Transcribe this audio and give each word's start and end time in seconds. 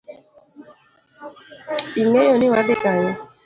Ing’eyoni 2.01 2.47
wadhi 2.53 2.75
Kanye? 2.81 3.09